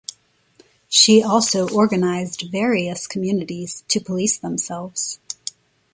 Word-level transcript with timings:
She 0.89 1.21
also 1.21 1.69
organised 1.69 2.49
various 2.51 3.05
communities 3.05 3.83
to 3.89 3.99
police 3.99 4.35
themselves. 4.35 5.19